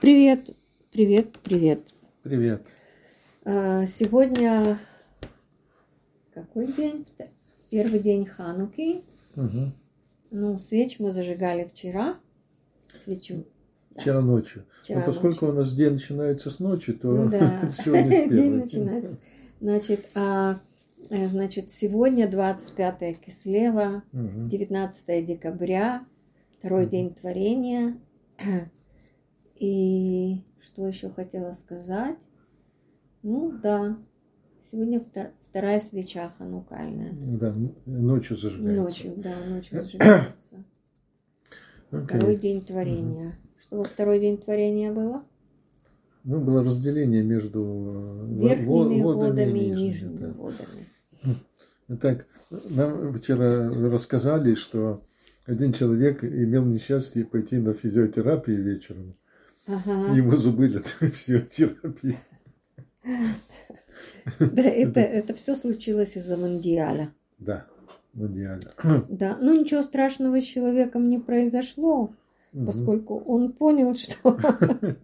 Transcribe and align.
Привет, 0.00 0.50
привет, 0.92 1.38
привет. 1.42 1.92
Привет. 2.22 2.62
А, 3.44 3.84
Сегодня 3.86 4.78
какой 6.32 6.72
день? 6.72 7.04
Первый 7.70 7.98
день 7.98 8.24
Хануки. 8.24 9.02
Мгм. 9.34 9.72
Ну, 10.30 10.58
свеч 10.58 11.00
мы 11.00 11.10
зажигали 11.12 11.64
вчера. 11.64 12.16
Свечу. 13.04 13.44
Вчера 13.96 14.20
ночью. 14.20 14.64
Вчера 14.82 15.00
Но 15.00 15.06
поскольку 15.06 15.46
у 15.48 15.52
нас 15.52 15.74
день 15.74 15.94
начинается 15.94 16.50
с 16.50 16.60
ночи, 16.60 16.92
то 16.92 17.08
Ну 17.10 17.28
да, 17.30 17.68
сегодня 17.84 18.28
день 18.28 18.52
начинается. 18.52 19.18
Значит, 19.60 20.08
а, 20.14 20.60
э, 21.10 21.26
значит, 21.26 21.70
сегодня 21.72 22.28
25 22.28 23.18
Кислева, 23.20 24.04
Мгм. 24.12 24.48
19 24.48 25.26
декабря, 25.26 26.06
второй 26.56 26.82
Мгм. 26.82 26.90
день 26.90 27.14
творения. 27.14 27.98
И 29.58 30.42
что 30.60 30.86
еще 30.86 31.10
хотела 31.10 31.52
сказать? 31.54 32.16
Ну 33.22 33.52
да, 33.62 33.98
сегодня 34.70 35.00
втор- 35.00 35.32
вторая 35.50 35.80
свеча 35.80 36.32
ханукальная. 36.38 37.12
Да, 37.12 37.54
ночью 37.86 38.36
зажигается. 38.36 38.82
Ночью, 38.82 39.14
да, 39.16 39.34
ночью 39.48 39.82
зажигается. 39.82 40.34
Окей. 41.90 42.04
Второй 42.06 42.36
день 42.36 42.62
творения. 42.62 43.38
Что 43.60 43.78
во 43.78 43.84
второй 43.84 44.20
день 44.20 44.38
творения 44.38 44.92
было? 44.92 45.24
Ну, 46.24 46.40
было 46.40 46.62
разделение 46.62 47.22
между 47.22 48.26
э, 48.30 48.48
Верхними 48.48 49.02
во- 49.02 49.14
водами 49.14 49.58
и 49.58 49.70
нижними, 49.70 49.88
нижними 49.88 50.18
да. 50.18 50.32
водами. 50.32 51.38
Итак, 51.88 52.26
нам 52.68 53.14
вчера 53.14 53.68
рассказали, 53.90 54.54
что 54.54 55.02
один 55.46 55.72
человек 55.72 56.22
имел 56.22 56.64
несчастье 56.66 57.24
пойти 57.24 57.56
на 57.56 57.72
физиотерапию 57.72 58.62
вечером. 58.62 59.12
Ага. 59.68 60.14
Ему 60.14 60.36
забыли 60.36 60.82
физиотерапию. 61.00 62.16
Да, 64.38 64.62
это, 64.62 65.00
это 65.00 65.34
все 65.34 65.54
случилось 65.56 66.16
из-за 66.16 66.36
Мандиаля. 66.36 67.12
Да, 67.38 67.66
идеале. 68.14 68.62
Да, 69.08 69.36
ну 69.40 69.58
ничего 69.60 69.82
страшного 69.82 70.40
с 70.40 70.44
человеком 70.44 71.08
не 71.08 71.18
произошло, 71.18 72.10
Мгм. 72.52 72.66
поскольку 72.66 73.18
он 73.18 73.52
понял, 73.52 73.94
что, 73.96 74.38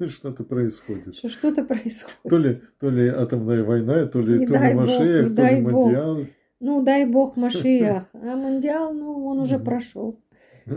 Что-то 0.09 0.45
происходит. 0.45 1.15
что 1.17 1.29
что-то 1.29 1.65
происходит. 1.65 2.31
То 2.31 2.37
ли, 2.37 2.61
то 2.81 2.89
ли 2.91 3.09
атомная 3.09 3.63
война, 3.65 4.07
то 4.07 4.21
ли, 4.21 4.39
Не 4.41 4.47
то 4.47 4.55
ли 4.55 4.75
бог, 4.75 4.83
Машеев, 4.83 5.37
то 5.37 5.43
ли 5.45 5.61
бог. 5.61 5.73
Мандиал. 5.85 6.27
Ну, 6.61 6.83
дай 6.83 7.07
бог 7.07 7.37
Машиях. 7.37 8.05
А 8.15 8.37
Мандиал, 8.37 8.95
ну, 8.95 9.27
он 9.27 9.41
уже 9.41 9.57
Мгм. 9.57 9.65
прошел. 9.65 10.21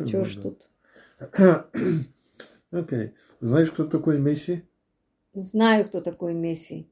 Чего 0.07 0.23
ж 0.25 0.35
тут? 0.35 0.67
Окей. 2.71 3.13
Знаешь, 3.39 3.71
кто 3.71 3.85
такой 3.85 4.19
Месси? 4.19 4.63
Знаю, 5.33 5.85
кто 5.85 6.01
такой 6.01 6.33
Месси. 6.33 6.87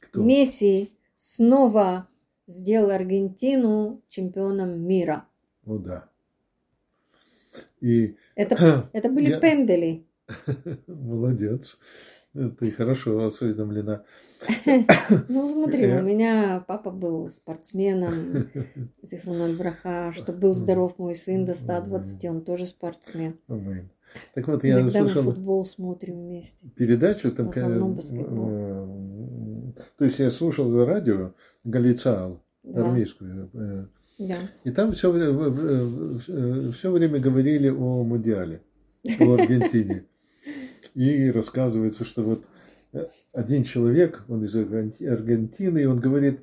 Кто? 0.00 0.22
Месси 0.22 0.92
снова 1.16 2.08
сделал 2.46 2.90
Аргентину 2.90 4.02
чемпионом 4.08 4.80
мира. 4.86 5.26
Ну 5.64 5.78
да. 5.78 6.08
И 7.80 8.16
Это, 8.34 8.88
это 8.92 9.08
были 9.10 9.30
Я- 9.30 9.40
пендели. 9.40 10.06
молодец. 10.86 11.78
Ты 12.58 12.70
хорошо 12.70 13.24
осведомлена. 13.26 14.04
Ну, 15.28 15.52
смотри, 15.54 15.90
у 15.92 16.02
меня 16.02 16.62
папа 16.68 16.90
был 16.90 17.30
спортсменом, 17.30 18.50
Зихрональ 19.02 19.56
Браха, 19.56 20.12
что 20.14 20.32
был 20.34 20.54
здоров 20.54 20.98
мой 20.98 21.14
сын 21.14 21.46
до 21.46 21.54
120, 21.54 22.24
он 22.26 22.44
тоже 22.44 22.66
спортсмен. 22.66 23.38
Аминь. 23.48 23.88
Так 24.34 24.48
вот, 24.48 24.64
я 24.64 24.80
Иногда 24.80 25.00
слышал 25.00 25.22
футбол 25.22 25.64
смотрим 25.64 26.26
вместе. 26.26 26.68
передачу, 26.76 27.30
там, 27.32 27.50
э, 27.54 28.00
э, 28.16 29.72
то 29.98 30.04
есть 30.04 30.18
я 30.18 30.30
слушал 30.30 30.84
радио 30.84 31.32
Галицаал, 31.64 32.42
Да, 32.62 32.86
армейскую, 32.86 33.50
э, 33.52 33.86
да. 34.18 34.36
И 34.64 34.70
там 34.70 34.92
все, 34.92 35.12
все 36.72 36.90
время 36.90 37.20
говорили 37.20 37.68
о 37.68 38.02
Мундиале, 38.02 38.62
о 39.20 39.34
Аргентине. 39.34 40.04
И 40.94 41.30
рассказывается, 41.30 42.04
что 42.04 42.22
вот 42.22 42.44
один 43.32 43.64
человек, 43.64 44.24
он 44.28 44.44
из 44.44 44.56
Аргенти- 44.56 45.06
Аргентины, 45.06 45.80
и 45.80 45.84
он 45.84 46.00
говорит, 46.00 46.40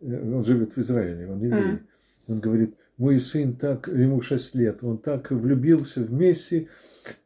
он 0.00 0.42
живет 0.44 0.74
в 0.74 0.78
Израиле, 0.78 1.30
он 1.30 1.42
еврей. 1.42 1.78
Он 2.28 2.40
говорит, 2.40 2.74
мой 2.98 3.18
сын 3.20 3.54
так, 3.56 3.88
ему 3.88 4.20
6 4.20 4.54
лет, 4.54 4.82
он 4.84 4.98
так 4.98 5.30
влюбился 5.30 6.00
в 6.02 6.12
Месси. 6.12 6.68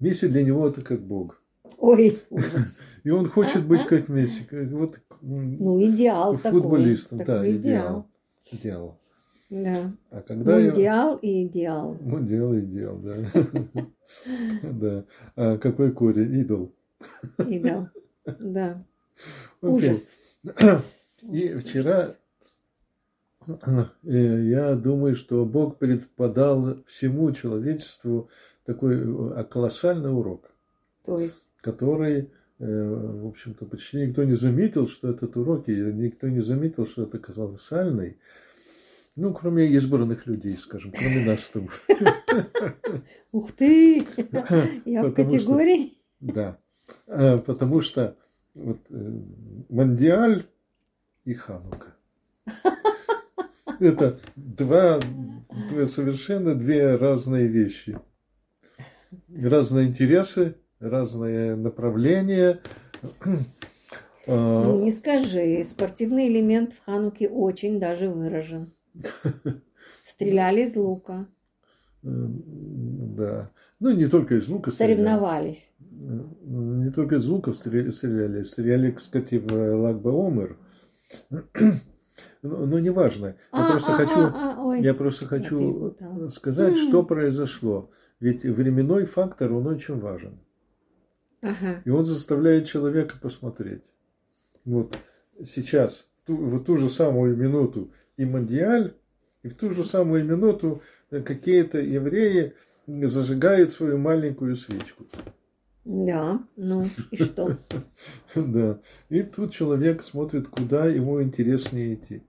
Месси 0.00 0.28
для 0.28 0.42
него 0.42 0.68
это 0.68 0.80
как 0.82 1.00
Бог. 1.00 1.40
Ой, 1.78 2.18
ужас. 2.30 2.80
И 3.04 3.10
он 3.10 3.28
хочет 3.28 3.64
быть 3.66 3.86
как 3.86 4.08
Месси. 4.08 4.44
как 4.48 4.68
Вот 4.70 5.00
Ну, 5.20 5.80
идеал 5.82 6.36
такой. 6.38 6.60
футболистом, 6.60 7.18
да, 7.18 7.24
Такой 7.24 7.56
идеал. 7.56 8.06
Идеал. 8.50 8.98
Да. 9.50 9.92
А 10.10 10.22
когда 10.22 10.58
я- 10.58 10.66
Мундиал 10.66 11.16
и 11.22 11.46
идеал. 11.46 11.96
Ну, 12.00 12.20
дело 12.20 12.54
и 12.54 12.62
дело, 12.62 12.98
да. 12.98 13.16
Да. 14.62 15.04
А 15.36 15.58
какой 15.58 15.92
корень? 15.92 16.40
Идол. 16.40 16.72
Идеал. 17.38 17.88
Да. 18.40 18.84
Ужас. 19.60 20.10
И 21.22 21.48
вчера 21.48 22.10
я 24.02 24.74
думаю, 24.74 25.14
что 25.14 25.44
Бог 25.44 25.78
преподал 25.78 26.82
всему 26.86 27.32
человечеству 27.32 28.28
такой 28.64 28.96
э, 28.96 29.44
колоссальный 29.44 30.12
урок, 30.12 30.50
То 31.04 31.20
есть, 31.20 31.42
который, 31.60 32.30
э, 32.58 33.20
в 33.22 33.28
общем-то, 33.28 33.64
почти 33.64 34.06
никто 34.06 34.24
не 34.24 34.34
заметил, 34.34 34.88
что 34.88 35.08
этот 35.08 35.36
урок, 35.36 35.68
и 35.68 35.74
никто 35.74 36.28
не 36.28 36.40
заметил, 36.40 36.86
что 36.86 37.04
это 37.04 37.18
колоссальный. 37.18 38.18
Ну, 39.14 39.32
кроме 39.32 39.66
избранных 39.68 40.26
людей, 40.26 40.56
скажем, 40.56 40.92
кроме 40.92 41.24
нас 41.24 41.48
тобой. 41.48 41.70
ух 43.32 43.52
ты, 43.52 44.04
я 44.84 45.04
в 45.04 45.12
категории. 45.12 45.94
Да. 46.20 46.58
А, 47.06 47.38
Потому 47.38 47.80
что 47.80 48.16
вот, 48.54 48.78
э, 48.90 49.20
Мандиаль 49.68 50.46
и 51.24 51.34
Ханука. 51.34 51.94
Это 53.80 54.20
два, 54.36 55.00
две 55.70 55.86
совершенно 55.86 56.54
две 56.54 56.96
разные 56.96 57.46
вещи. 57.46 57.98
Разные 59.28 59.86
интересы, 59.88 60.56
разные 60.80 61.56
направления. 61.56 62.60
А, 64.28 64.64
Ну, 64.64 64.82
не 64.82 64.90
скажи, 64.90 65.62
спортивный 65.64 66.28
элемент 66.28 66.72
в 66.72 66.84
Хануке 66.84 67.28
очень 67.28 67.78
даже 67.78 68.08
выражен. 68.10 68.72
Стреляли 70.04 70.62
из 70.62 70.74
лука, 70.76 71.26
э, 72.02 72.08
Да. 72.08 73.50
Ну, 73.78 73.90
не 73.92 74.06
только 74.06 74.36
из 74.36 74.48
лука 74.48 74.70
стреляли. 74.70 74.96
соревновались. 74.96 75.70
Не 75.90 76.90
только 76.90 77.16
из 77.16 77.26
луков 77.26 77.56
стре- 77.56 77.90
стреляли, 77.90 78.42
стреляли, 78.42 78.90
кстати, 78.92 79.36
в 79.36 79.52
Лагбаомер. 79.52 80.56
Но, 81.30 81.42
но 82.46 82.78
неважно. 82.78 83.36
Я 83.52 83.66
А, 83.66 83.70
просто 83.72 83.92
а, 83.92 83.96
хочу, 83.96 84.18
а, 84.18 84.56
ой. 84.58 84.82
я 84.82 84.94
просто 84.94 85.26
хочу 85.26 85.96
сказать, 86.30 86.76
что 86.76 87.02
произошло. 87.02 87.90
Ведь 88.20 88.44
временной 88.44 89.04
фактор, 89.04 89.52
он 89.52 89.66
очень 89.66 89.98
важен. 89.98 90.38
Ага. 91.42 91.82
И 91.84 91.90
он 91.90 92.04
заставляет 92.04 92.66
человека 92.66 93.16
посмотреть. 93.20 93.82
Вот 94.64 94.96
сейчас, 95.44 96.06
в 96.22 96.26
ту, 96.26 96.36
в 96.36 96.64
ту 96.64 96.76
же 96.76 96.88
самую 96.88 97.36
минуту 97.36 97.90
и 98.16 98.24
Мандиаль, 98.24 98.94
и 99.42 99.48
в 99.48 99.54
ту 99.54 99.70
же 99.70 99.84
самую 99.84 100.24
минуту 100.24 100.82
какие-то 101.10 101.78
евреи 101.78 102.54
зажигают 102.86 103.70
свою 103.70 103.98
маленькую 103.98 104.56
свечку. 104.56 105.04
Да, 105.84 106.40
ну 106.56 106.84
и 107.12 107.16
что? 107.16 107.58
Да. 108.34 108.80
И 109.08 109.22
тут 109.22 109.52
человек 109.52 110.02
смотрит, 110.02 110.48
куда 110.48 110.86
ему 110.86 111.22
интереснее 111.22 111.94
идти. 111.94 112.22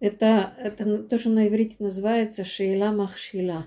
Это, 0.00 0.54
это 0.58 1.04
тоже 1.04 1.30
на 1.30 1.48
иврите 1.48 1.76
называется 1.78 2.44
шейла 2.44 2.92
махшила. 2.92 3.66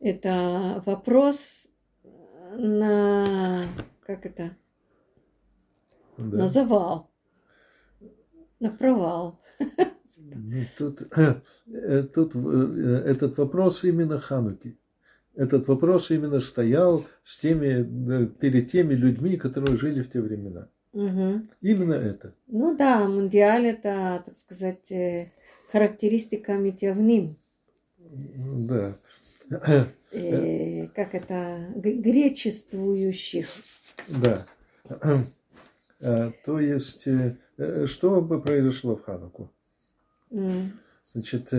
Это 0.00 0.82
вопрос 0.86 1.66
на, 2.56 3.68
как 4.00 4.26
это, 4.26 4.56
Да. 6.16 6.38
на 6.38 6.48
завал, 6.48 7.10
на 8.60 8.70
провал. 8.70 9.40
Ну, 10.16 10.64
Тут, 10.76 11.02
э, 11.16 12.02
тут 12.14 12.34
э, 12.34 13.02
этот 13.06 13.38
вопрос 13.38 13.84
именно 13.84 14.18
Хануки. 14.18 14.78
Этот 15.34 15.68
вопрос 15.68 16.10
именно 16.10 16.40
стоял 16.40 17.06
с 17.22 17.38
теми, 17.38 18.22
э, 18.24 18.26
перед 18.26 18.72
теми 18.72 18.94
людьми, 18.94 19.36
которые 19.36 19.76
жили 19.76 20.02
в 20.02 20.10
те 20.10 20.20
времена. 20.20 20.68
Мгм. 20.92 21.48
Именно 21.60 21.94
это. 21.94 22.34
Ну 22.46 22.76
да, 22.76 23.06
мундиаль 23.06 23.66
это, 23.66 24.22
так 24.24 24.36
сказать, 24.36 24.90
э, 24.90 25.30
характеристика 25.70 26.54
метеовним. 26.54 27.36
Да. 27.98 28.96
Э, 30.10 30.88
как 30.94 31.14
это, 31.14 31.66
гречествующих. 31.74 33.48
Да. 34.08 34.46
А, 36.00 36.32
то 36.44 36.60
есть, 36.60 37.06
э, 37.06 37.36
э, 37.58 37.86
что 37.86 38.20
бы 38.20 38.40
произошло 38.40 38.96
в 38.96 39.02
Хануку? 39.02 39.50
Mm. 40.30 40.70
Значит, 41.04 41.50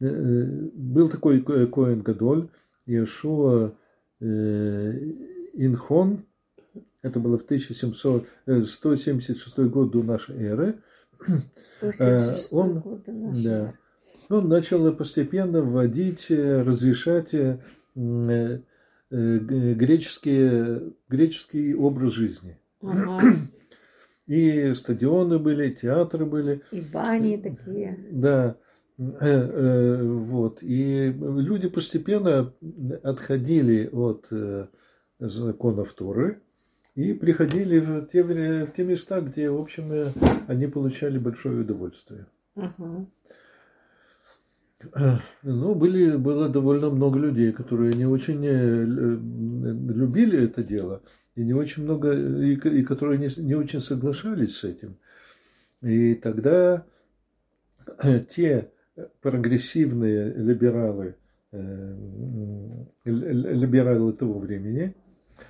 был 0.00 1.08
такой 1.08 1.40
Коэн 1.42 2.02
Гадоль, 2.02 2.48
Иешуа 2.86 3.72
Инхон, 5.60 6.24
это 7.02 7.20
было 7.20 7.38
в 7.38 7.44
1776 7.44 9.58
год 9.70 9.92
до 9.92 10.02
нашей 10.02 10.42
эры. 10.42 10.82
176 11.20 12.52
он, 12.52 12.80
год 12.80 13.04
до 13.04 13.12
нашей 13.12 13.44
да, 13.44 13.50
эры. 13.50 13.78
Он 14.28 14.48
начал 14.48 14.92
постепенно 14.94 15.62
вводить, 15.62 16.26
разрешать 16.28 17.32
греческие, 19.10 20.92
греческий 21.08 21.74
образ 21.74 22.12
жизни. 22.12 22.60
Ага. 22.82 23.22
И 24.26 24.74
стадионы 24.74 25.38
были, 25.38 25.70
театры 25.70 26.26
были. 26.26 26.60
И 26.72 26.82
бани 26.82 27.38
такие. 27.38 27.98
Да. 28.10 28.56
Вот. 28.98 30.62
И 30.62 31.10
люди 31.10 31.68
постепенно 31.68 32.52
отходили 33.02 33.88
от 33.90 34.28
законов 35.18 35.94
Торы 35.94 36.42
и 36.98 37.12
приходили 37.12 37.78
в 37.78 38.06
те, 38.06 38.24
в 38.24 38.72
те 38.72 38.82
места, 38.82 39.20
где, 39.20 39.48
в 39.48 39.60
общем, 39.60 40.12
они 40.48 40.66
получали 40.66 41.16
большое 41.16 41.60
удовольствие. 41.60 42.26
Ага. 42.56 43.06
Ну, 45.44 45.74
были, 45.76 46.16
было 46.16 46.48
довольно 46.48 46.90
много 46.90 47.20
людей, 47.20 47.52
которые 47.52 47.94
не 47.94 48.04
очень 48.04 48.44
э, 48.44 48.84
любили 49.94 50.44
это 50.44 50.64
дело, 50.64 51.02
и 51.36 51.44
не 51.44 51.54
очень 51.54 51.84
много, 51.84 52.12
и, 52.14 52.54
и 52.54 52.82
которые 52.82 53.18
не, 53.18 53.28
не 53.42 53.54
очень 53.54 53.80
соглашались 53.80 54.56
с 54.56 54.64
этим. 54.64 54.96
И 55.82 56.16
тогда 56.16 56.84
э, 58.02 58.24
те 58.28 58.72
прогрессивные 59.20 60.32
либералы, 60.32 61.14
э, 61.52 61.94
либералы 63.04 64.12
того 64.14 64.40
времени, 64.40 64.96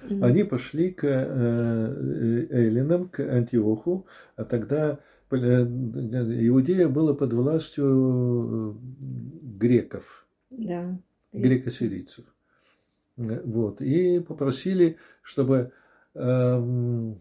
mm-hmm. 0.03 0.25
они 0.25 0.45
пошли 0.45 0.91
к 0.91 1.05
эллинам, 1.05 3.09
к 3.09 3.21
Антиоху, 3.21 4.07
а 4.37 4.45
тогда 4.45 4.99
Иудея 5.31 6.89
была 6.89 7.15
под 7.15 7.33
властью 7.35 8.79
греков, 9.59 10.27
да, 10.51 10.99
греко-сирийцев. 11.33 12.25
Вот. 13.17 13.81
И 13.81 14.21
попросили, 14.21 14.97
чтобы, 15.23 15.73
эм, 16.15 17.21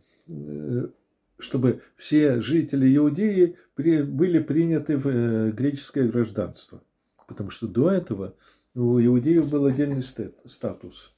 чтобы 1.39 1.81
все 1.95 2.39
жители 2.39 2.95
Иудеи 2.95 3.57
были 3.75 4.39
приняты 4.39 4.97
в 4.97 5.07
э, 5.07 5.51
греческое 5.51 6.07
гражданство. 6.07 6.81
Потому 7.27 7.49
что 7.49 7.67
до 7.67 7.91
этого 7.91 8.35
у 8.73 8.99
иудеев 8.99 9.49
был 9.49 9.65
отдельный 9.65 10.03
статус. 10.03 11.13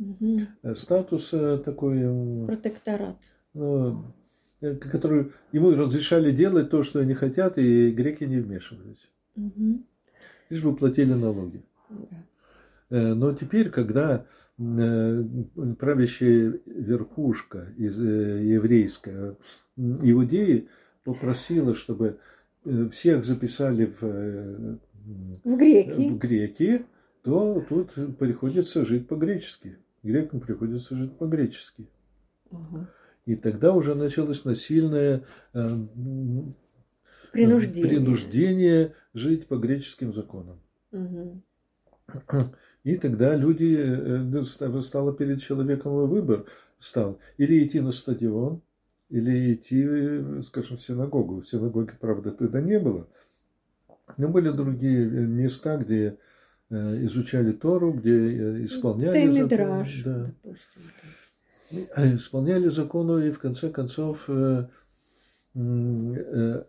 Угу. 0.00 0.74
Статус 0.74 1.30
э, 1.32 1.58
такой... 1.58 2.46
Протекторат. 2.46 3.18
Ну, 3.52 4.04
который 4.60 5.32
ему 5.52 5.72
разрешали 5.72 6.32
делать 6.32 6.70
то, 6.70 6.82
что 6.82 7.00
они 7.00 7.14
хотят, 7.14 7.58
и 7.58 7.90
греки 7.90 8.24
не 8.24 8.38
вмешивались. 8.38 9.10
Угу. 9.36 9.84
Лишь 10.48 10.62
бы 10.62 10.74
платили 10.74 11.12
налоги. 11.12 11.62
Да. 11.90 13.14
Но 13.14 13.34
теперь, 13.34 13.70
когда 13.70 14.26
правящая 14.56 16.58
верхушка 16.66 17.72
из, 17.76 17.98
еврейская 17.98 19.36
иудеи 19.76 20.68
попросила, 21.04 21.74
чтобы 21.74 22.18
всех 22.90 23.24
записали 23.24 23.86
в, 23.86 24.78
в 25.44 25.56
греки. 25.56 26.10
в 26.10 26.18
греки, 26.18 26.84
то 27.22 27.64
тут 27.68 27.92
приходится 28.18 28.84
жить 28.84 29.08
по-гречески. 29.08 29.78
Грекам 30.02 30.40
приходится 30.40 30.96
жить 30.96 31.16
по-гречески. 31.16 31.86
Угу. 32.50 32.86
И 33.26 33.36
тогда 33.36 33.72
уже 33.72 33.94
началось 33.94 34.44
насильное 34.44 35.24
э, 35.52 35.76
принуждение, 37.32 37.88
принуждение 37.88 38.94
жить 39.14 39.46
по 39.46 39.56
греческим 39.56 40.12
законам. 40.12 40.60
Угу. 40.92 41.42
И 42.84 42.96
тогда 42.96 43.36
люди, 43.36 43.76
э, 43.78 44.80
стало 44.80 45.12
перед 45.12 45.42
человеком 45.42 45.92
выбор 46.08 46.46
стал 46.78 47.18
или 47.36 47.64
идти 47.64 47.80
на 47.80 47.92
стадион, 47.92 48.62
или 49.10 49.54
идти, 49.54 50.42
скажем, 50.42 50.78
в 50.78 50.82
синагогу. 50.82 51.40
В 51.40 51.46
синагоге, 51.48 51.92
правда, 52.00 52.30
тогда 52.30 52.60
не 52.60 52.78
было. 52.78 53.06
Но 54.16 54.28
были 54.28 54.50
другие 54.50 55.06
места, 55.06 55.76
где 55.76 55.96
э, 56.04 56.16
изучали 56.70 57.52
Тору, 57.52 57.92
где 57.92 58.64
исполняли 58.64 59.12
закон. 59.28 59.48
Да. 60.04 60.32
Допустим. 60.42 60.82
А 61.94 62.14
исполняли 62.16 62.68
закону, 62.68 63.18
и 63.18 63.30
в 63.30 63.38
конце 63.38 63.70
концов 63.70 64.24
э, 64.28 64.66
э, 65.54 66.64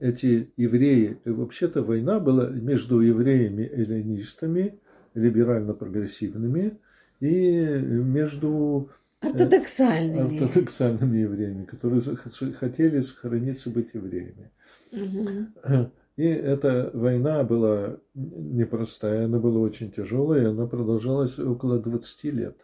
эти 0.00 0.50
евреи, 0.56 1.18
вообще-то 1.24 1.82
война 1.82 2.20
была 2.20 2.48
между 2.48 3.00
евреями-эллинистами, 3.00 4.78
либерально-прогрессивными, 5.14 6.78
и 7.20 7.60
между 7.60 8.90
э, 9.20 9.26
ортодоксальными. 9.26 10.42
ортодоксальными 10.42 11.18
евреями, 11.18 11.64
которые 11.64 12.00
хотели 12.00 13.00
сохраниться 13.02 13.68
быть 13.68 13.90
евреями. 13.92 14.50
Угу. 14.92 15.90
И 16.16 16.24
эта 16.24 16.90
война 16.92 17.44
была 17.44 17.96
непростая, 18.14 19.24
она 19.24 19.38
была 19.38 19.60
очень 19.60 19.90
тяжелая, 19.90 20.50
она 20.50 20.66
продолжалась 20.66 21.38
около 21.38 21.78
20 21.78 22.24
лет. 22.24 22.56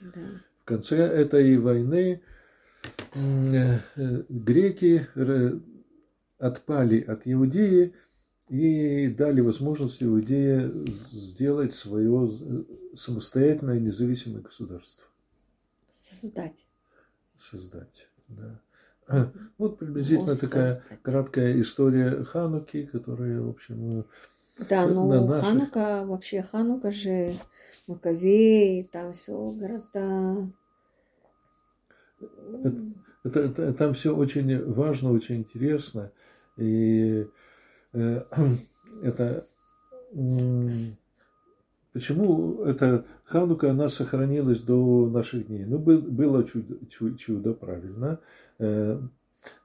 Да 0.00 0.20
конце 0.66 0.96
этой 0.96 1.56
войны 1.56 2.20
э, 3.14 3.78
греки 4.28 5.06
отпали 6.38 7.00
от 7.00 7.22
Иудеи 7.24 7.94
и 8.48 9.08
дали 9.08 9.40
возможность 9.40 10.02
Иудее 10.02 10.70
сделать 10.86 11.72
свое 11.72 12.28
самостоятельное 12.94 13.80
независимое 13.80 14.42
государство. 14.42 15.06
Создать. 15.90 16.66
Создать, 17.38 18.08
да. 18.28 18.60
Вот 19.58 19.78
приблизительно 19.78 20.28
Воссоздать. 20.32 20.82
такая 20.82 20.98
краткая 21.02 21.60
история 21.60 22.24
Хануки, 22.24 22.86
которая, 22.86 23.40
в 23.40 23.50
общем, 23.50 24.04
да, 24.68 24.86
ну 24.86 25.26
наших... 25.26 25.46
Ханука, 25.46 26.04
вообще 26.06 26.42
Ханука 26.42 26.90
же 26.90 27.34
Маковей, 27.86 28.84
там 28.84 29.12
все 29.12 29.50
гораздо... 29.50 30.48
Это, 33.22 33.40
это, 33.40 33.72
там 33.74 33.92
все 33.92 34.14
очень 34.16 34.64
важно, 34.72 35.12
очень 35.12 35.38
интересно. 35.38 36.10
И 36.56 37.26
э, 37.92 38.24
это 39.02 39.46
почему 41.96 42.62
эта 42.64 43.06
Ханука, 43.24 43.70
она 43.70 43.88
сохранилась 43.88 44.60
до 44.60 45.08
наших 45.08 45.46
дней? 45.46 45.64
Ну, 45.64 45.78
был, 45.78 46.02
было 46.02 46.44
чудо, 46.44 46.76
чудо, 47.16 47.54
правильно. 47.54 48.20
Э, 48.58 49.00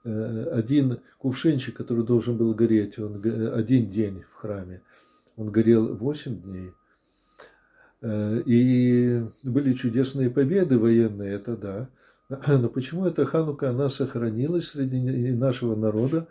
э, 0.05 0.43
один 0.53 0.99
кувшинчик, 1.17 1.75
который 1.75 2.05
должен 2.05 2.37
был 2.37 2.53
гореть, 2.53 2.97
он 2.99 3.21
один 3.53 3.89
день 3.89 4.23
в 4.31 4.35
храме, 4.35 4.81
он 5.35 5.51
горел 5.51 5.93
8 5.93 6.41
дней. 6.41 6.71
Э, 8.01 8.41
и 8.45 9.23
были 9.43 9.73
чудесные 9.73 10.29
победы 10.29 10.79
военные, 10.79 11.33
это 11.33 11.57
да. 11.57 11.89
Но 12.47 12.69
почему 12.69 13.07
эта 13.07 13.25
Ханука, 13.25 13.71
она 13.71 13.89
сохранилась 13.89 14.69
среди 14.69 15.33
нашего 15.33 15.75
народа? 15.75 16.29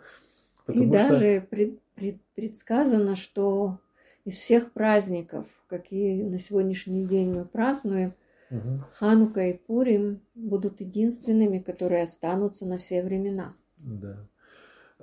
Потому 0.65 0.95
и 0.95 0.97
что... 0.97 1.09
даже 1.09 1.47
пред, 1.47 1.79
пред, 1.93 2.17
предсказано, 2.33 3.15
что 3.15 3.77
из 4.25 4.35
всех 4.35 4.71
праздников, 4.71 5.47
какие 5.67 6.23
на 6.23 6.39
сегодняшний 6.39 7.05
день 7.05 7.33
мы 7.33 7.45
празднуем, 7.45 8.13
угу. 8.49 8.79
Ханука 8.93 9.47
и 9.47 9.53
Пурим 9.53 10.21
будут 10.35 10.81
единственными, 10.81 11.59
которые 11.59 12.03
останутся 12.03 12.65
на 12.65 12.77
все 12.77 13.03
времена. 13.03 13.53
Да. 13.77 14.27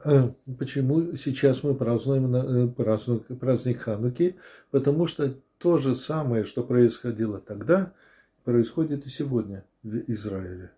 А 0.05 0.33
почему 0.59 1.17
сейчас 1.17 1.63
мы 1.63 1.75
празднуем 1.75 2.35
э, 2.35 2.69
праздник, 2.69 3.27
праздник 3.41 3.81
Хануки? 3.81 4.37
Потому 4.71 5.07
что 5.07 5.35
то 5.59 5.77
же 5.79 5.97
самое, 5.97 6.45
что 6.45 6.63
происходило 6.63 7.41
тогда, 7.41 7.93
происходит 8.45 9.07
и 9.07 9.11
сегодня 9.11 9.65
в 9.83 9.97
Израиле. 10.11 10.71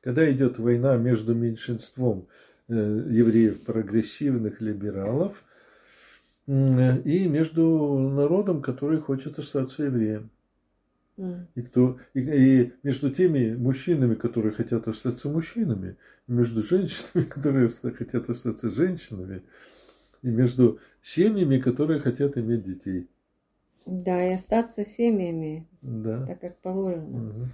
Когда 0.00 0.30
идет 0.32 0.58
война 0.58 0.96
между 0.96 1.34
меньшинством 1.34 2.26
э, 2.68 2.74
евреев 2.74 3.62
прогрессивных 3.62 4.60
либералов 4.60 5.44
и 6.46 7.28
между 7.28 7.98
народом, 7.98 8.62
который 8.62 8.98
хочет 8.98 9.38
остаться 9.38 9.84
евреем. 9.84 10.30
И, 11.54 11.62
кто, 11.62 11.98
и, 12.12 12.20
и 12.20 12.72
между 12.82 13.10
теми 13.10 13.54
мужчинами, 13.54 14.14
которые 14.14 14.52
хотят 14.52 14.86
остаться 14.86 15.30
мужчинами, 15.30 15.96
между 16.26 16.62
женщинами, 16.62 17.24
которые 17.28 17.68
хотят 17.68 18.28
остаться 18.28 18.70
женщинами, 18.70 19.42
и 20.22 20.28
между 20.28 20.78
семьями, 21.02 21.58
которые 21.58 22.00
хотят 22.00 22.36
иметь 22.36 22.64
детей. 22.64 23.08
Да, 23.86 24.28
и 24.28 24.34
остаться 24.34 24.84
семьями, 24.84 25.66
да. 25.80 26.26
так 26.26 26.40
как 26.40 26.58
положено. 26.58 27.48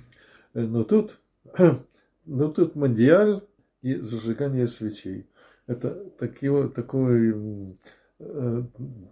Угу. 0.55 0.61
Но 0.61 0.85
тут, 0.85 1.21
но 2.25 2.49
тут 2.49 2.75
мандиаль 2.75 3.43
и 3.83 3.97
зажигание 3.97 4.67
свечей. 4.67 5.27
Это 5.67 6.11
такой, 6.19 6.71
такой, 6.71 7.77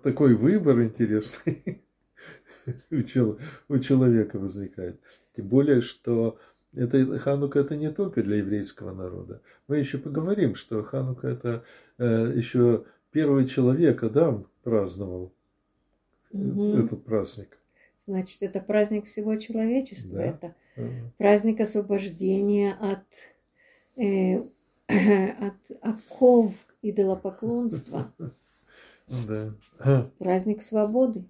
такой 0.03 0.35
выбор 0.35 0.83
интересный 0.83 1.83
у 3.69 3.79
человека 3.79 4.39
возникает. 4.39 5.01
Тем 5.37 5.49
более, 5.49 5.81
что 5.81 6.39
это, 6.75 7.19
Ханука 7.19 7.61
это 7.61 7.77
не 7.77 7.91
только 7.91 8.23
для 8.23 8.37
еврейского 8.37 8.95
народа. 8.95 9.43
Мы 9.69 9.79
еще 9.79 9.99
поговорим, 9.99 10.55
что 10.55 10.83
Ханука 10.83 11.29
это 11.29 11.65
э, 11.99 12.33
еще 12.37 12.85
первый 13.11 13.47
человек, 13.47 14.03
Адам, 14.03 14.47
праздновал 14.63 15.33
угу. 16.31 16.77
этот 16.77 17.05
праздник. 17.05 17.59
Значит, 18.07 18.43
это 18.43 18.61
праздник 18.61 19.07
всего 19.07 19.37
человечества. 19.37 20.19
Да. 20.19 20.25
Это 20.25 20.55
праздник 21.19 21.61
освобождения 21.61 22.75
от, 22.81 23.05
э, 23.97 24.43
от 25.47 25.55
оков 25.83 26.55
идолопоклонства. 26.83 28.13
Да. 29.27 30.11
Праздник 30.19 30.63
свободы. 30.63 31.25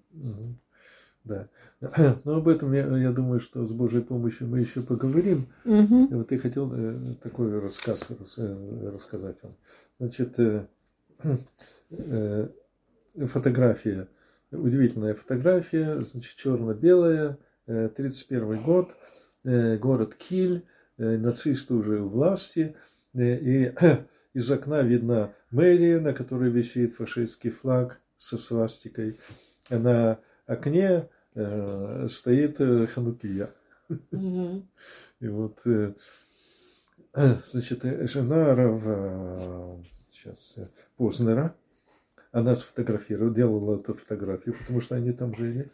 Да. 1.23 1.49
Но 2.25 2.35
об 2.37 2.47
этом 2.47 2.73
я, 2.73 2.85
я 2.97 3.11
думаю, 3.11 3.39
что 3.39 3.65
с 3.65 3.71
Божьей 3.71 4.01
помощью 4.01 4.47
мы 4.47 4.59
еще 4.59 4.81
поговорим. 4.81 5.47
Угу. 5.65 6.07
Вот 6.11 6.31
я 6.31 6.37
хотел 6.37 6.71
э, 6.73 7.15
такой 7.21 7.59
рассказ 7.59 8.07
э, 8.37 8.89
рассказать 8.93 9.37
вам. 9.41 9.55
Значит, 9.99 10.39
э, 10.39 10.67
фотография, 13.27 14.07
удивительная 14.51 15.13
фотография, 15.13 16.01
значит, 16.01 16.35
черно-белая, 16.35 17.37
31 17.65 18.63
год, 18.63 18.95
город 19.43 20.15
Киль, 20.15 20.65
нацисты 20.97 21.73
уже 21.73 22.01
у 22.01 22.09
власти, 22.09 22.75
и 23.13 23.73
из 24.33 24.49
окна 24.49 24.81
видна 24.81 25.33
мэрия, 25.51 25.99
на 25.99 26.13
которой 26.13 26.49
висит 26.49 26.95
фашистский 26.95 27.49
флаг 27.49 27.99
со 28.17 28.37
свастикой. 28.37 29.19
На 29.69 30.19
окне 30.45 31.09
э, 31.35 32.07
стоит 32.09 32.59
э, 32.59 32.87
Ханукия. 32.87 33.53
Угу. 33.89 34.65
И 35.19 35.27
вот, 35.27 35.59
э, 35.65 35.93
значит, 37.13 37.83
жена 37.83 38.55
Рава, 38.55 39.79
сейчас, 40.11 40.55
Познера, 40.97 41.55
она 42.31 42.55
сфотографировала, 42.55 43.33
делала 43.33 43.79
эту 43.79 43.93
фотографию, 43.93 44.55
потому 44.57 44.81
что 44.81 44.95
они 44.95 45.11
там 45.11 45.35
жили, 45.35 45.69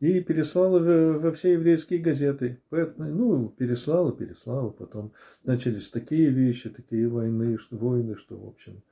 и 0.00 0.20
переслала 0.20 0.78
во 1.18 1.32
все 1.32 1.52
еврейские 1.52 2.00
газеты. 2.00 2.60
Ну, 2.70 3.48
переслала, 3.48 4.12
переслала, 4.12 4.70
потом 4.70 5.12
начались 5.44 5.90
такие 5.90 6.30
вещи, 6.30 6.70
такие 6.70 7.08
войны, 7.08 7.58
войны, 7.70 8.16
что, 8.16 8.36
в 8.36 8.48
общем, 8.48 8.82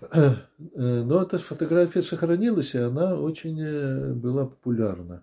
Э, 0.74 1.02
но 1.02 1.22
эта 1.22 1.38
фотография 1.38 2.02
сохранилась, 2.02 2.74
и 2.74 2.78
она 2.78 3.18
очень 3.18 3.60
э, 3.60 4.12
была 4.14 4.46
популярна. 4.46 5.22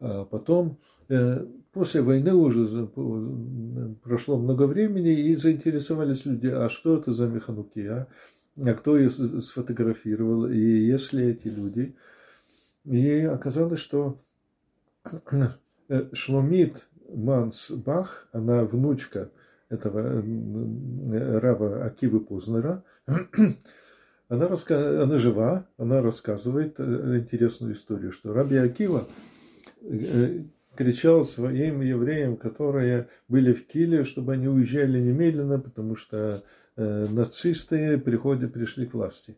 А 0.00 0.24
потом, 0.24 0.78
э, 1.08 1.46
после 1.72 2.02
войны 2.02 2.34
уже 2.34 2.86
прошло 4.02 4.38
много 4.38 4.64
времени, 4.64 5.12
и 5.12 5.34
заинтересовались 5.34 6.24
люди, 6.24 6.46
а 6.46 6.68
что 6.68 6.98
это 6.98 7.12
за 7.12 7.26
механукия, 7.26 8.08
а 8.56 8.74
кто 8.74 8.96
ее 8.96 9.10
сфотографировал, 9.10 10.46
и 10.46 10.58
если 10.58 11.26
эти 11.26 11.48
люди. 11.48 11.94
И 12.88 13.20
оказалось, 13.20 13.80
что 13.80 14.18
Шломит 16.12 16.88
Мансбах, 17.08 18.28
она 18.32 18.64
внучка 18.64 19.30
этого 19.68 20.22
Рава 21.40 21.84
Акивы 21.84 22.20
Познера, 22.20 22.82
она, 24.28 24.48
раска... 24.48 25.02
она 25.02 25.18
жива, 25.18 25.66
она 25.76 26.00
рассказывает 26.00 26.76
э, 26.78 27.18
интересную 27.18 27.74
историю, 27.74 28.12
что 28.12 28.32
Раби 28.32 28.56
Акива 28.56 29.06
э, 29.82 30.44
кричал 30.74 31.24
своим 31.24 31.82
евреям, 31.82 32.36
которые 32.36 33.08
были 33.28 33.52
в 33.52 33.66
Киле, 33.66 34.04
чтобы 34.04 34.32
они 34.32 34.48
уезжали 34.48 34.98
немедленно, 34.98 35.58
потому 35.58 35.96
что 35.96 36.42
э, 36.76 37.06
нацисты 37.10 37.98
приходят, 37.98 38.52
пришли 38.52 38.86
к 38.86 38.94
власти. 38.94 39.36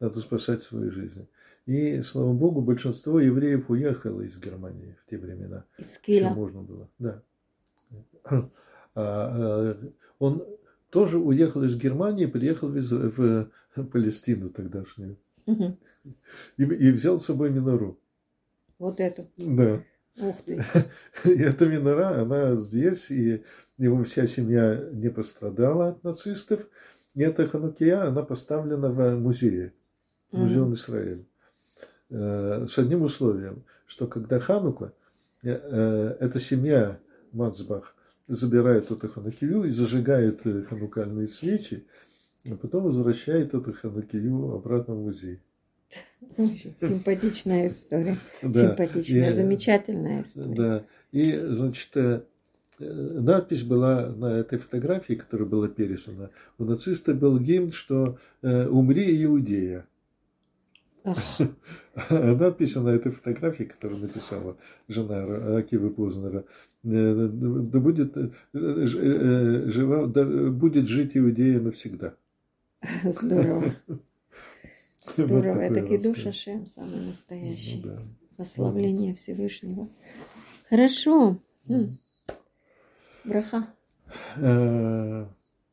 Надо 0.00 0.20
спасать 0.20 0.62
свою 0.62 0.90
жизнь. 0.90 1.28
И, 1.68 2.00
слава 2.00 2.32
богу, 2.32 2.62
большинство 2.62 3.20
евреев 3.20 3.68
уехало 3.68 4.22
из 4.22 4.38
Германии 4.38 4.96
в 5.02 5.10
те 5.10 5.18
времена. 5.18 5.66
Из 5.76 5.98
Киля. 5.98 6.30
можно 6.30 6.62
было. 6.62 6.88
Да. 6.98 7.22
А, 8.94 9.78
он 10.18 10.46
тоже 10.88 11.18
уехал 11.18 11.62
из 11.64 11.76
Германии, 11.76 12.24
приехал 12.24 12.68
в, 12.68 13.50
в 13.76 13.84
Палестину 13.84 14.48
тогдашнюю. 14.48 15.18
Угу. 15.44 15.76
И, 16.56 16.62
и 16.62 16.90
взял 16.90 17.18
с 17.18 17.26
собой 17.26 17.50
минору. 17.50 18.00
Вот 18.78 18.98
эту? 18.98 19.28
Да. 19.36 19.84
Ух 20.16 20.40
ты. 20.46 20.64
И 21.24 21.38
эта 21.38 21.66
минора, 21.66 22.22
она 22.22 22.56
здесь, 22.56 23.10
и 23.10 23.44
его 23.76 24.02
вся 24.04 24.26
семья 24.26 24.88
не 24.90 25.10
пострадала 25.10 25.90
от 25.90 26.02
нацистов. 26.02 26.66
И 27.14 27.20
эта 27.20 27.46
ханукия, 27.46 28.04
она 28.04 28.22
поставлена 28.22 28.88
в 28.88 29.16
музее, 29.20 29.74
в 30.32 30.38
музей 30.38 30.62
Израиль. 30.72 31.20
Э, 31.20 31.37
с 32.10 32.78
одним 32.78 33.02
условием, 33.02 33.64
что 33.88 34.06
когда 34.06 34.38
Ханука, 34.38 34.92
э, 35.42 35.50
э, 35.50 36.16
эта 36.20 36.38
семья 36.38 36.98
Мацбах, 37.32 37.94
забирает 38.28 38.90
эту 38.90 39.08
ханакию 39.08 39.64
и 39.64 39.70
зажигает 39.70 40.46
э, 40.46 40.62
ханукальные 40.62 41.28
свечи, 41.28 41.86
а 42.48 42.54
потом 42.56 42.84
возвращает 42.84 43.54
эту 43.54 43.72
ханакию 43.72 44.54
обратно 44.54 44.94
в 44.94 45.02
музей. 45.02 45.40
Симпатичная 46.76 47.68
история. 47.68 48.18
Да. 48.42 48.68
Симпатичная, 48.68 49.30
и, 49.30 49.32
замечательная 49.32 50.22
история. 50.22 50.54
Да. 50.54 50.84
И, 51.12 51.38
значит, 51.38 51.96
э, 51.96 52.22
надпись 52.78 53.62
была 53.62 54.08
на 54.10 54.38
этой 54.38 54.58
фотографии, 54.58 55.14
которая 55.14 55.48
была 55.48 55.68
пересана. 55.68 56.30
У 56.58 56.64
нациста 56.64 57.14
был 57.14 57.38
гимн, 57.38 57.72
что 57.72 58.18
э, 58.42 58.66
«Умри, 58.66 59.24
Иудея». 59.24 59.86
Надпись 62.10 62.74
на 62.76 62.90
этой 62.90 63.12
фотографии, 63.12 63.64
которую 63.64 64.00
написала 64.00 64.56
жена 64.88 65.56
Акивы 65.58 65.90
Познера, 65.90 66.44
э, 66.84 67.28
да 67.32 67.78
будет, 67.80 68.16
э, 68.16 68.30
э, 68.54 68.86
жива, 69.66 70.06
да 70.06 70.24
будет 70.24 70.88
жить 70.88 71.16
Иудея 71.16 71.60
навсегда. 71.60 72.14
Здорово. 73.04 73.64
Здорово. 75.16 75.60
Это 75.60 75.86
кидуш 75.86 76.26
Ашем, 76.26 76.66
самый 76.66 77.06
настоящий. 77.06 77.82
Да. 77.82 77.98
Прославление 78.36 79.14
Всевышнего. 79.14 79.88
Хорошо. 80.68 81.38
Браха. 83.24 83.66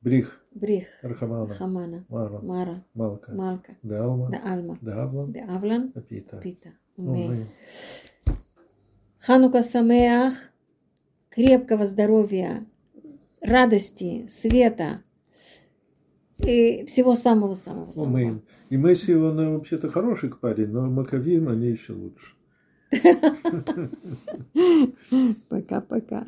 Брих. 0.01 0.44
Брих. 0.55 0.87
Рахамана. 1.01 1.53
Хамана. 1.53 2.05
Мара. 2.09 2.39
Мара. 2.41 2.83
Малка. 2.93 3.31
Малка. 3.33 3.75
Да 3.83 4.03
Алма. 4.03 4.29
Да 4.31 4.41
Альма. 4.43 4.77
Да 4.81 5.03
Авлан. 5.03 5.31
Да 5.31 5.55
Авлан. 5.55 5.93
Пита. 6.09 6.37
Пита. 6.37 6.69
Ханука 9.19 9.61
Самеах. 9.61 10.33
Крепкого 11.35 11.85
здоровья, 11.85 12.65
радости, 13.41 14.25
света 14.29 15.03
и 16.37 16.85
всего 16.85 17.17
самого-самого-самого. 17.17 18.09
Умей. 18.09 18.41
И 18.69 18.77
Месси, 18.77 19.13
он 19.13 19.55
вообще-то 19.55 19.89
хороший 19.89 20.29
парень, 20.29 20.69
но 20.69 20.89
Маковим, 20.89 21.49
они 21.49 21.67
еще 21.67 21.91
лучше. 21.91 22.35
Пока-пока. 25.49 26.27